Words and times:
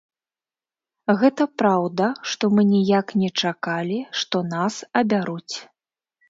Гэта 1.19 1.45
праўда, 1.61 2.07
што 2.31 2.49
мы 2.55 2.63
ніяк 2.71 3.13
не 3.25 3.29
чакалі, 3.43 3.99
што 4.23 4.43
нас 4.55 4.81
абяруць. 5.05 5.55